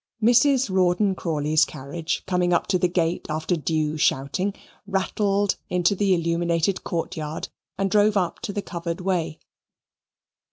[0.19, 0.71] Mrs.
[0.71, 4.51] Rawdon Crawley's carriage, coming up to the gate after due shouting,
[4.87, 9.37] rattled into the illuminated court yard and drove up to the covered way.